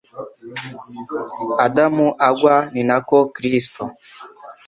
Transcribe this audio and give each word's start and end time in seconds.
Adamu 1.65 2.05
agwa, 2.27 2.55
ni 2.73 2.81
nako 2.89 3.17
Kristo 3.35 3.83